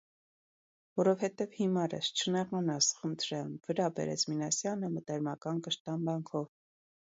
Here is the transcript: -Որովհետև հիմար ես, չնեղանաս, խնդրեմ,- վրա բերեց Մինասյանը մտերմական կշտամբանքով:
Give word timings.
-Որովհետև 1.01 1.53
հիմար 1.57 1.93
ես, 1.97 2.09
չնեղանաս, 2.23 2.89
խնդրեմ,- 3.03 3.53
վրա 3.69 3.91
բերեց 4.01 4.27
Մինասյանը 4.33 4.93
մտերմական 4.97 5.63
կշտամբանքով: 5.71 6.53